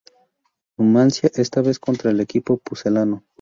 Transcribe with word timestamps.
Numancia, 0.77 1.29
esta 1.35 1.61
vez 1.61 1.77
contra 1.77 2.09
el 2.09 2.21
equipo 2.21 2.57
pucelano. 2.57 3.23